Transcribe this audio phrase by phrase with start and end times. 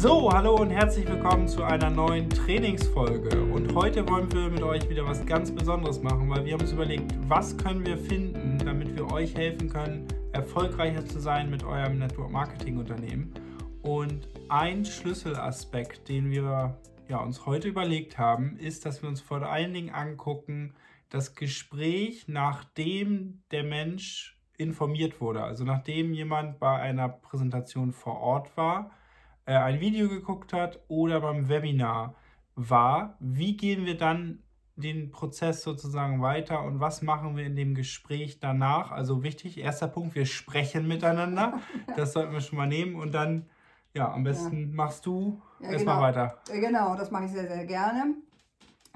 [0.00, 3.42] So, hallo und herzlich willkommen zu einer neuen Trainingsfolge.
[3.42, 6.70] Und heute wollen wir mit euch wieder was ganz Besonderes machen, weil wir haben uns
[6.70, 11.98] überlegt, was können wir finden, damit wir euch helfen können, erfolgreicher zu sein mit eurem
[11.98, 13.34] Network Marketing Unternehmen.
[13.82, 16.78] Und ein Schlüsselaspekt, den wir
[17.08, 20.74] ja, uns heute überlegt haben, ist, dass wir uns vor allen Dingen angucken,
[21.10, 25.42] das Gespräch, nachdem der Mensch informiert wurde.
[25.42, 28.92] Also nachdem jemand bei einer Präsentation vor Ort war,
[29.48, 32.14] äh, ein Video geguckt hat oder beim Webinar
[32.54, 34.42] war, wie gehen wir dann
[34.76, 38.92] den Prozess sozusagen weiter und was machen wir in dem Gespräch danach?
[38.92, 41.60] Also wichtig, erster Punkt, wir sprechen miteinander.
[41.96, 43.46] Das sollten wir schon mal nehmen und dann,
[43.94, 44.76] ja, am besten ja.
[44.76, 46.06] machst du ja, erstmal genau.
[46.06, 46.38] weiter.
[46.52, 48.14] Genau, das mache ich sehr, sehr gerne.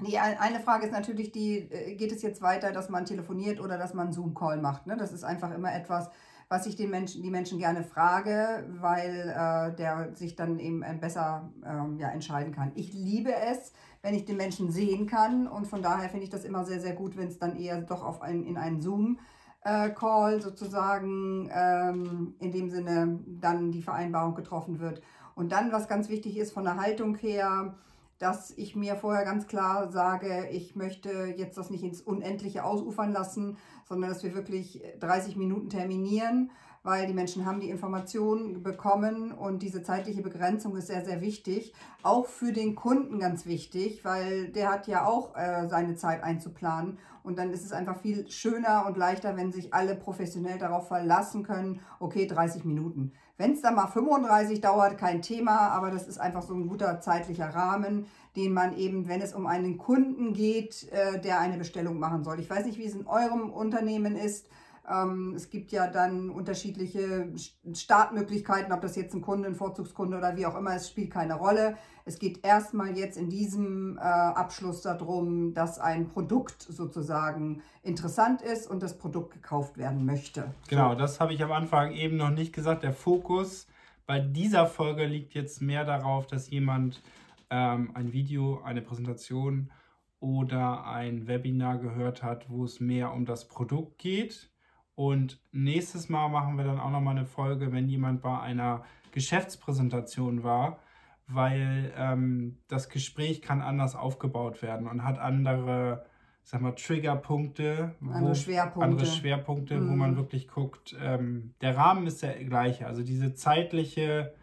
[0.07, 3.77] Die eine Frage ist natürlich die, äh, geht es jetzt weiter, dass man telefoniert oder
[3.77, 4.85] dass man Zoom-Call macht?
[4.85, 4.95] Ne?
[4.97, 6.09] Das ist einfach immer etwas,
[6.49, 10.95] was ich den Menschen, die Menschen gerne frage, weil äh, der sich dann eben äh,
[10.99, 12.71] besser ähm, ja, entscheiden kann.
[12.75, 16.43] Ich liebe es, wenn ich den Menschen sehen kann und von daher finde ich das
[16.43, 19.19] immer sehr, sehr gut, wenn es dann eher doch auf ein, in einen Zoom
[19.63, 25.01] äh, Call sozusagen ähm, in dem Sinne dann die Vereinbarung getroffen wird.
[25.35, 27.73] Und dann, was ganz wichtig ist von der Haltung her,
[28.19, 33.11] dass ich mir vorher ganz klar sage, ich möchte jetzt das nicht ins Unendliche ausufern
[33.11, 36.51] lassen, sondern dass wir wirklich 30 Minuten terminieren,
[36.83, 41.73] weil die Menschen haben die Informationen bekommen und diese zeitliche Begrenzung ist sehr, sehr wichtig.
[42.03, 46.97] Auch für den Kunden ganz wichtig, weil der hat ja auch äh, seine Zeit einzuplanen
[47.23, 51.43] und dann ist es einfach viel schöner und leichter, wenn sich alle professionell darauf verlassen
[51.43, 53.13] können, okay, 30 Minuten.
[53.37, 56.99] Wenn es dann mal 35 dauert, kein Thema, aber das ist einfach so ein guter
[56.99, 61.97] zeitlicher Rahmen, den man eben, wenn es um einen Kunden geht, äh, der eine Bestellung
[61.97, 62.39] machen soll.
[62.39, 64.47] Ich weiß nicht, wie es in eurem Unternehmen ist.
[64.89, 67.31] Ähm, es gibt ja dann unterschiedliche
[67.73, 71.35] Startmöglichkeiten, ob das jetzt ein Kunde, ein Vorzugskunde oder wie auch immer, es spielt keine
[71.35, 71.77] Rolle.
[72.03, 78.69] Es geht erstmal jetzt in diesem äh, Abschluss darum, dass ein Produkt sozusagen interessant ist
[78.69, 80.53] und das Produkt gekauft werden möchte.
[80.67, 82.83] Genau, das habe ich am Anfang eben noch nicht gesagt.
[82.83, 83.67] Der Fokus
[84.05, 87.01] bei dieser Folge liegt jetzt mehr darauf, dass jemand
[87.49, 89.71] ähm, ein Video, eine Präsentation
[90.19, 94.52] oder ein Webinar gehört hat, wo es mehr um das Produkt geht
[94.95, 100.43] und nächstes Mal machen wir dann auch nochmal eine Folge, wenn jemand bei einer Geschäftspräsentation
[100.43, 100.79] war,
[101.27, 106.05] weil ähm, das Gespräch kann anders aufgebaut werden und hat andere,
[106.43, 109.89] sag mal, Triggerpunkte, andere Schwerpunkte, andere Schwerpunkte mhm.
[109.89, 110.95] wo man wirklich guckt.
[111.01, 114.33] Ähm, der Rahmen ist der gleiche, also diese zeitliche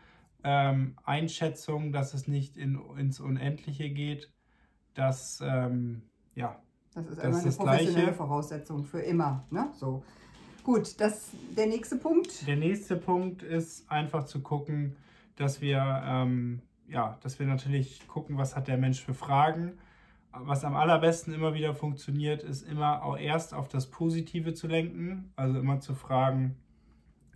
[0.42, 4.32] ähm, Einschätzung, dass es nicht in, ins Unendliche geht,
[4.94, 6.02] das ähm,
[6.34, 6.60] ja.
[6.94, 8.12] Das ist das eine professionelle Gleiche.
[8.14, 9.46] Voraussetzung für immer.
[9.50, 9.70] Ne?
[9.74, 10.02] So.
[10.62, 12.46] Gut, das, der nächste Punkt.
[12.46, 14.96] Der nächste Punkt ist einfach zu gucken,
[15.36, 19.78] dass wir, ähm, ja, dass wir natürlich gucken, was hat der Mensch für Fragen.
[20.32, 25.32] Was am allerbesten immer wieder funktioniert, ist immer auch erst auf das Positive zu lenken.
[25.34, 26.56] Also immer zu fragen,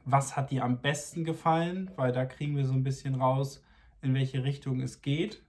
[0.04, 3.64] was hat dir am besten gefallen, weil da kriegen wir so ein bisschen raus,
[4.02, 5.42] in welche Richtung es geht.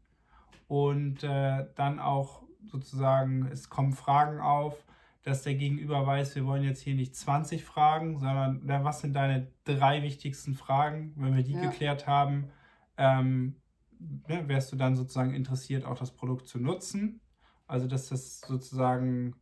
[0.67, 4.83] Und äh, dann auch sozusagen, es kommen Fragen auf,
[5.25, 9.15] dass der Gegenüber weiß, wir wollen jetzt hier nicht 20 Fragen, sondern na, was sind
[9.15, 11.13] deine drei wichtigsten Fragen?
[11.15, 11.61] Wenn wir die ja.
[11.61, 12.49] geklärt haben,
[12.95, 13.55] ähm,
[13.99, 17.21] ne, wärst du dann sozusagen interessiert, auch das Produkt zu nutzen.
[17.65, 19.35] Also, dass das sozusagen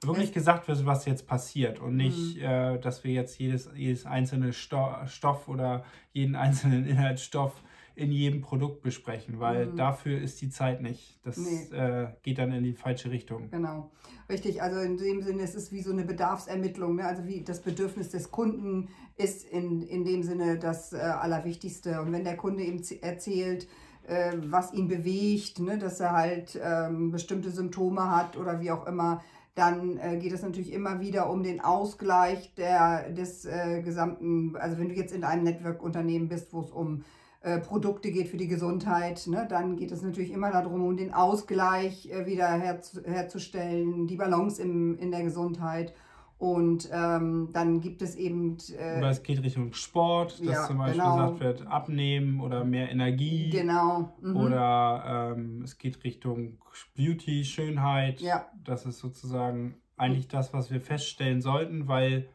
[0.00, 2.42] wirklich gesagt wird, was jetzt passiert und nicht, mhm.
[2.44, 7.64] äh, dass wir jetzt jedes, jedes einzelne Sto Stoff oder jeden einzelnen Inhaltsstoff
[7.94, 9.76] in jedem Produkt besprechen, weil mhm.
[9.76, 11.20] dafür ist die Zeit nicht.
[11.24, 11.76] Das nee.
[11.76, 13.50] äh, geht dann in die falsche Richtung.
[13.50, 13.90] Genau,
[14.28, 14.62] richtig.
[14.62, 16.96] Also in dem Sinne ist es wie so eine Bedarfsermittlung.
[16.96, 17.04] Ne?
[17.04, 22.00] Also wie das Bedürfnis des Kunden ist in, in dem Sinne das äh, Allerwichtigste.
[22.00, 23.68] Und wenn der Kunde eben erzählt,
[24.06, 25.78] äh, was ihn bewegt, ne?
[25.78, 29.22] dass er halt ähm, bestimmte Symptome hat oder wie auch immer,
[29.54, 34.78] dann äh, geht es natürlich immer wieder um den Ausgleich der, des äh, gesamten, also
[34.78, 37.04] wenn du jetzt in einem Network-Unternehmen bist, wo es um
[37.42, 41.14] äh, Produkte geht für die Gesundheit, ne, dann geht es natürlich immer darum, um den
[41.14, 45.94] Ausgleich äh, wieder herzu, herzustellen, die Balance im, in der Gesundheit.
[46.36, 48.56] Und ähm, dann gibt es eben.
[48.78, 51.16] Äh, oder es geht Richtung Sport, dass ja, zum Beispiel genau.
[51.16, 53.50] gesagt wird, abnehmen oder mehr Energie.
[53.50, 54.14] Genau.
[54.22, 54.36] Mhm.
[54.36, 56.58] Oder ähm, es geht Richtung
[56.96, 58.20] Beauty, Schönheit.
[58.22, 58.46] Ja.
[58.64, 62.28] Das ist sozusagen eigentlich das, was wir feststellen sollten, weil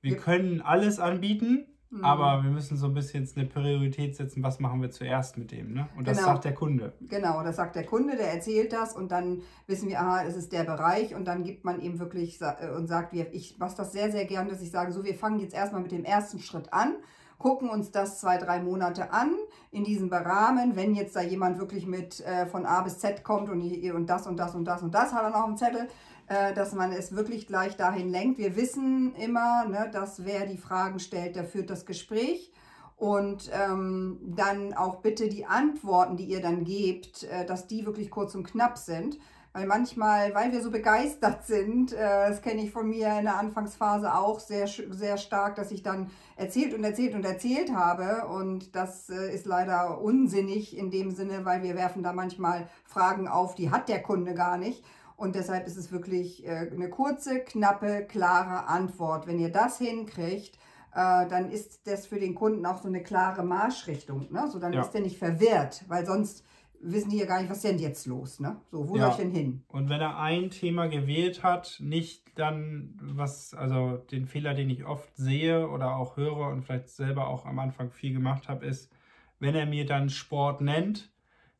[0.00, 0.18] wir ja.
[0.18, 2.04] können alles anbieten, Mhm.
[2.06, 5.74] Aber wir müssen so ein bisschen eine Priorität setzen, was machen wir zuerst mit dem.
[5.74, 5.88] Ne?
[5.94, 6.30] Und das genau.
[6.30, 6.94] sagt der Kunde.
[7.02, 10.52] Genau, das sagt der Kunde, der erzählt das und dann wissen wir, aha, es ist
[10.52, 14.10] der Bereich und dann gibt man eben wirklich äh, und sagt, ich mache das sehr,
[14.10, 16.94] sehr gern, dass ich sage, so, wir fangen jetzt erstmal mit dem ersten Schritt an
[17.42, 19.34] gucken uns das zwei, drei Monate an
[19.72, 20.76] in diesem Rahmen.
[20.76, 24.28] Wenn jetzt da jemand wirklich mit äh, von A bis Z kommt und, und das
[24.28, 25.88] und das und das und das hat er noch im Zettel,
[26.28, 28.38] äh, dass man es wirklich gleich dahin lenkt.
[28.38, 32.52] Wir wissen immer, ne, dass wer die Fragen stellt, der führt das Gespräch.
[32.96, 38.12] Und ähm, dann auch bitte die Antworten, die ihr dann gebt, äh, dass die wirklich
[38.12, 39.18] kurz und knapp sind.
[39.54, 43.38] Weil manchmal, weil wir so begeistert sind, äh, das kenne ich von mir in der
[43.38, 48.28] Anfangsphase auch sehr, sehr stark, dass ich dann erzählt und erzählt und erzählt habe.
[48.28, 53.28] Und das äh, ist leider unsinnig in dem Sinne, weil wir werfen da manchmal Fragen
[53.28, 54.82] auf, die hat der Kunde gar nicht.
[55.16, 59.26] Und deshalb ist es wirklich äh, eine kurze, knappe, klare Antwort.
[59.26, 60.56] Wenn ihr das hinkriegt,
[60.94, 64.32] äh, dann ist das für den Kunden auch so eine klare Marschrichtung.
[64.32, 64.48] Ne?
[64.50, 64.80] So, dann ja.
[64.80, 66.42] ist der nicht verwirrt, weil sonst
[66.82, 68.56] wissen die ja gar nicht, was denn jetzt los, ne?
[68.70, 69.02] So, wo ja.
[69.02, 69.64] soll ich denn hin?
[69.68, 74.84] Und wenn er ein Thema gewählt hat, nicht dann was, also den Fehler, den ich
[74.84, 78.92] oft sehe oder auch höre und vielleicht selber auch am Anfang viel gemacht habe, ist,
[79.38, 81.10] wenn er mir dann Sport nennt,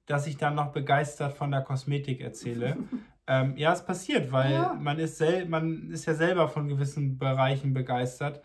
[0.06, 2.76] dass ich dann noch begeistert von der Kosmetik erzähle.
[3.26, 4.74] ähm, ja, es passiert, weil ja.
[4.74, 8.42] man, ist sel man ist ja selber von gewissen Bereichen begeistert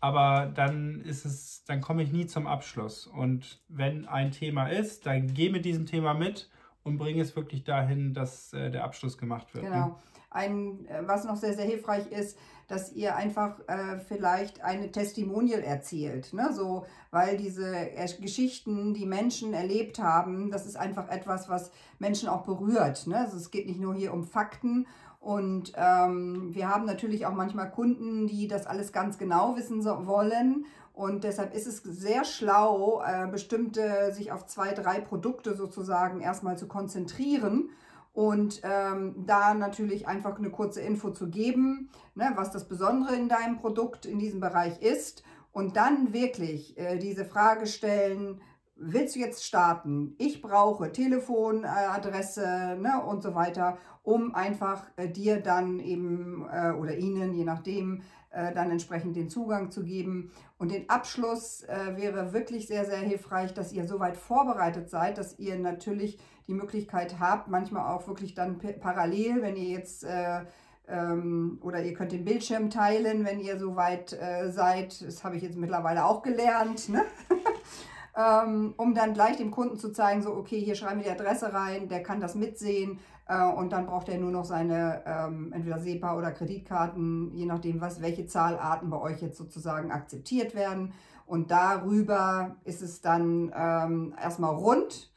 [0.00, 3.06] aber dann ist es, dann komme ich nie zum Abschluss.
[3.06, 6.50] Und wenn ein Thema ist, dann gehe mit diesem Thema mit
[6.82, 9.64] und bringe es wirklich dahin, dass äh, der Abschluss gemacht wird.
[9.64, 9.70] Ne?
[9.70, 9.98] Genau.
[10.30, 15.60] Ein, äh, was noch sehr, sehr hilfreich ist, dass ihr einfach äh, vielleicht eine Testimonial
[15.60, 16.32] erzählt.
[16.32, 16.50] Ne?
[16.52, 22.44] So, weil diese Geschichten, die Menschen erlebt haben, das ist einfach etwas, was Menschen auch
[22.44, 23.06] berührt.
[23.08, 23.18] Ne?
[23.18, 24.86] Also es geht nicht nur hier um Fakten
[25.20, 30.06] und ähm, wir haben natürlich auch manchmal Kunden, die das alles ganz genau wissen so,
[30.06, 30.64] wollen.
[30.94, 36.56] Und deshalb ist es sehr schlau, äh, bestimmte sich auf zwei, drei Produkte sozusagen erstmal
[36.56, 37.70] zu konzentrieren
[38.12, 43.28] und ähm, da natürlich einfach eine kurze Info zu geben, ne, was das Besondere in
[43.28, 45.22] deinem Produkt in diesem Bereich ist.
[45.52, 48.40] Und dann wirklich äh, diese Frage stellen,
[48.80, 50.14] willst du jetzt starten?
[50.18, 56.96] Ich brauche Telefonadresse ne, und so weiter, um einfach äh, dir dann eben äh, oder
[56.96, 60.30] ihnen, je nachdem, äh, dann entsprechend den Zugang zu geben.
[60.58, 65.38] Und den Abschluss äh, wäre wirklich sehr, sehr hilfreich, dass ihr soweit vorbereitet seid, dass
[65.38, 66.18] ihr natürlich
[66.48, 70.40] die Möglichkeit habt, manchmal auch wirklich dann parallel, wenn ihr jetzt äh,
[70.88, 75.02] ähm, oder ihr könnt den Bildschirm teilen, wenn ihr soweit äh, seid.
[75.02, 76.88] Das habe ich jetzt mittlerweile auch gelernt.
[76.88, 77.04] Ne?
[78.20, 81.52] ähm, um dann gleich dem Kunden zu zeigen, so, okay, hier schreiben wir die Adresse
[81.52, 85.78] rein, der kann das mitsehen äh, und dann braucht er nur noch seine ähm, entweder
[85.78, 90.92] SEPA oder Kreditkarten, je nachdem, was, welche Zahlarten bei euch jetzt sozusagen akzeptiert werden.
[91.26, 95.12] Und darüber ist es dann ähm, erstmal rund.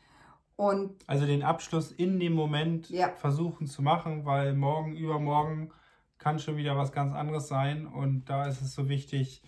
[0.55, 3.09] Und also den Abschluss in dem Moment ja.
[3.09, 5.71] versuchen zu machen, weil morgen, übermorgen
[6.19, 7.87] kann schon wieder was ganz anderes sein.
[7.87, 9.41] Und da ist es so wichtig,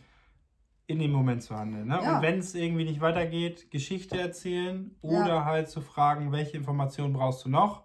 [0.88, 1.88] in dem Moment zu handeln.
[1.88, 2.00] Ne?
[2.02, 2.16] Ja.
[2.16, 5.46] Und wenn es irgendwie nicht weitergeht, Geschichte erzählen oder ja.
[5.46, 7.84] halt zu fragen, welche Informationen brauchst du noch.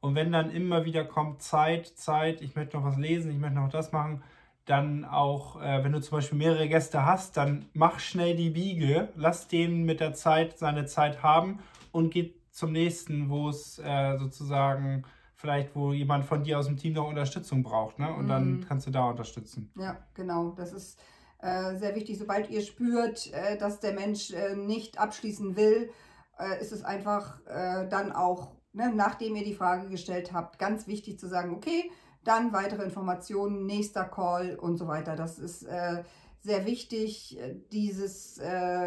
[0.00, 3.56] Und wenn dann immer wieder kommt Zeit, Zeit, ich möchte noch was lesen, ich möchte
[3.56, 4.22] noch das machen,
[4.64, 9.08] dann auch, äh, wenn du zum Beispiel mehrere Gäste hast, dann mach schnell die Biege,
[9.16, 11.60] lass den mit der Zeit seine Zeit haben
[11.90, 15.04] und geh zum nächsten, wo es äh, sozusagen
[15.34, 18.12] vielleicht, wo jemand von dir aus dem Team noch Unterstützung braucht, ne?
[18.12, 18.28] Und mhm.
[18.28, 19.70] dann kannst du da unterstützen.
[19.76, 20.50] Ja, genau.
[20.50, 21.00] Das ist
[21.42, 22.18] sehr wichtig.
[22.18, 25.90] Sobald ihr spürt, äh, dass der Mensch äh, nicht abschließen will,
[26.38, 30.86] äh, ist es einfach äh, dann auch, ne, nachdem ihr die Frage gestellt habt, ganz
[30.86, 31.90] wichtig zu sagen, okay,
[32.24, 35.16] dann weitere Informationen, nächster Call und so weiter.
[35.16, 35.66] Das ist
[36.40, 37.36] sehr wichtig,
[37.72, 38.40] dieses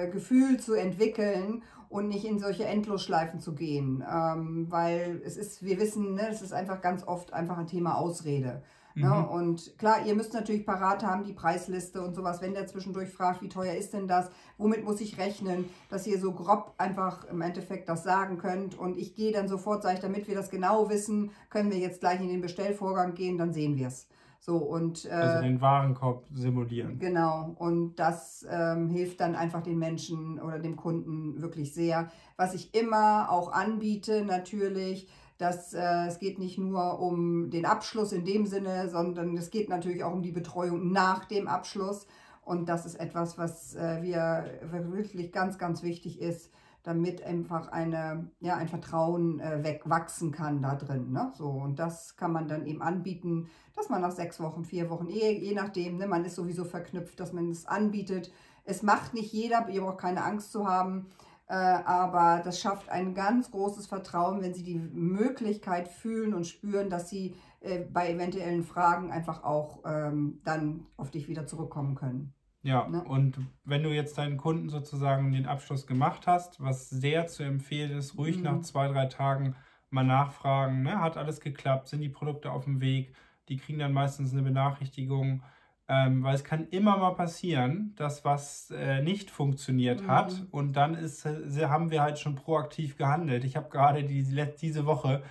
[0.10, 5.80] Gefühl zu entwickeln und nicht in solche Endlosschleifen zu gehen, ähm, weil es ist, wir
[5.80, 8.64] wissen, ne, es ist einfach ganz oft einfach ein Thema Ausrede.
[8.96, 9.08] Ne?
[9.08, 9.26] Mhm.
[9.26, 13.42] Und klar, ihr müsst natürlich parat haben, die Preisliste und sowas, wenn der zwischendurch fragt,
[13.42, 17.42] wie teuer ist denn das, womit muss ich rechnen, dass ihr so grob einfach im
[17.42, 18.80] Endeffekt das sagen könnt.
[18.80, 22.00] Und ich gehe dann sofort, sage ich, damit wir das genau wissen, können wir jetzt
[22.00, 24.08] gleich in den Bestellvorgang gehen, dann sehen wir es.
[24.46, 27.00] So, und, äh, also den Warenkorb simulieren.
[27.00, 32.12] Genau, und das ähm, hilft dann einfach den Menschen oder dem Kunden wirklich sehr.
[32.38, 35.10] Was ich immer auch anbiete, natürlich,
[35.40, 39.68] dass äh, es geht nicht nur um den Abschluss in dem Sinne, sondern es geht
[39.68, 42.06] natürlich auch um die Betreuung nach dem Abschluss.
[42.44, 44.46] Und das ist etwas, was äh, wir
[44.92, 46.52] wirklich ganz, ganz wichtig ist,
[46.86, 51.12] damit einfach eine, ja, ein Vertrauen äh, wegwachsen kann da drin.
[51.12, 51.32] Ne?
[51.36, 55.10] So, und das kann man dann eben anbieten, dass man nach sechs Wochen, vier Wochen,
[55.10, 58.32] je, je nachdem, ne, man ist sowieso verknüpft, dass man es anbietet.
[58.66, 61.08] Es macht nicht jeder, ihr braucht keine Angst zu haben.
[61.48, 66.92] Äh, aber das schafft ein ganz großes Vertrauen, wenn sie die Möglichkeit fühlen und spüren,
[66.92, 72.35] dass sie äh, bei eventuellen Fragen einfach auch ähm, dann auf dich wieder zurückkommen können.
[72.66, 73.04] Ja, ne?
[73.04, 77.92] und wenn du jetzt deinen Kunden sozusagen den Abschluss gemacht hast, was sehr zu empfehlen
[77.92, 78.44] ist, ruhig mhm.
[78.44, 79.56] nach zwei, drei Tagen
[79.92, 81.00] mal nachfragen, ne?
[81.00, 83.14] hat alles geklappt, sind die Produkte auf dem Weg,
[83.50, 85.44] die kriegen dann meistens eine Benachrichtigung,
[85.88, 90.08] ähm, weil es kann immer mal passieren, dass was äh, nicht funktioniert mhm.
[90.08, 93.44] hat und dann ist, äh, haben wir halt schon proaktiv gehandelt.
[93.44, 94.24] Ich habe gerade die,
[94.60, 95.22] diese Woche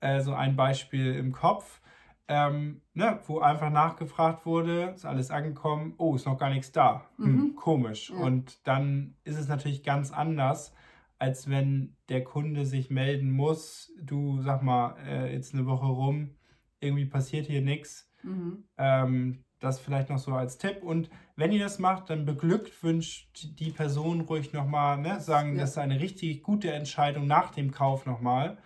[0.00, 1.82] äh, so ein Beispiel im Kopf
[2.28, 7.08] ähm, ne, wo einfach nachgefragt wurde, ist alles angekommen, oh, ist noch gar nichts da.
[7.16, 7.54] Hm, mhm.
[7.56, 8.10] komisch.
[8.10, 8.16] Ja.
[8.16, 10.74] Und dann ist es natürlich ganz anders,
[11.18, 16.36] als wenn der Kunde sich melden muss, du sag mal, äh, jetzt eine Woche rum,
[16.80, 18.12] irgendwie passiert hier nichts.
[18.22, 18.64] Mhm.
[18.76, 20.82] Ähm, das vielleicht noch so als Tipp.
[20.82, 25.18] Und wenn ihr das macht, dann beglückwünscht die Person ruhig nochmal, ne?
[25.20, 25.62] sagen, ja.
[25.62, 28.58] das ist eine richtig gute Entscheidung nach dem Kauf nochmal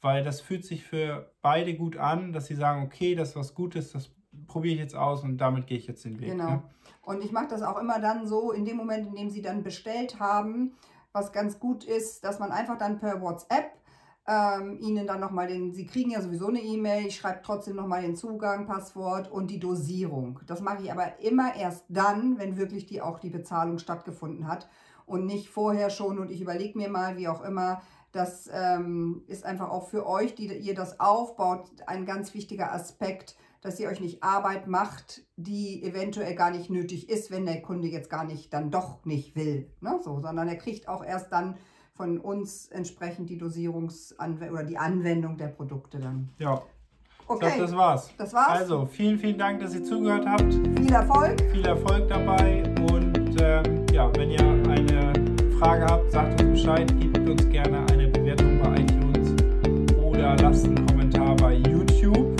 [0.00, 3.54] weil das fühlt sich für beide gut an, dass sie sagen, okay, das ist was
[3.54, 4.10] Gutes, das
[4.46, 6.30] probiere ich jetzt aus und damit gehe ich jetzt den Weg.
[6.30, 6.50] Genau.
[6.50, 6.62] Ne?
[7.02, 9.62] Und ich mache das auch immer dann so, in dem Moment, in dem sie dann
[9.62, 10.74] bestellt haben,
[11.12, 13.72] was ganz gut ist, dass man einfach dann per WhatsApp
[14.28, 18.02] ähm, ihnen dann nochmal den, sie kriegen ja sowieso eine E-Mail, ich schreibe trotzdem nochmal
[18.02, 20.40] den Zugang, Passwort und die Dosierung.
[20.46, 24.68] Das mache ich aber immer erst dann, wenn wirklich die auch die Bezahlung stattgefunden hat
[25.06, 29.44] und nicht vorher schon und ich überlege mir mal, wie auch immer, das ähm, ist
[29.44, 34.00] einfach auch für euch, die ihr das aufbaut, ein ganz wichtiger Aspekt, dass ihr euch
[34.00, 38.52] nicht Arbeit macht, die eventuell gar nicht nötig ist, wenn der Kunde jetzt gar nicht,
[38.52, 39.70] dann doch nicht will.
[39.80, 39.98] Ne?
[40.02, 41.56] So, sondern er kriegt auch erst dann
[41.94, 46.30] von uns entsprechend die Dosierungsanwendung oder die Anwendung der Produkte dann.
[46.38, 46.62] Ja.
[47.26, 47.46] Okay.
[47.48, 48.10] Ich glaube, das war's.
[48.18, 48.60] Das war's.
[48.60, 50.52] Also, vielen, vielen Dank, dass ihr zugehört habt.
[50.52, 51.40] Viel Erfolg.
[51.50, 52.62] Viel Erfolg dabei.
[52.92, 55.25] Und ähm, ja, wenn ihr eine
[55.58, 59.32] Frage habt, sagt uns Bescheid, gebt uns gerne eine Bewertung bei iTunes
[60.02, 62.35] oder lasst einen Kommentar bei YouTube.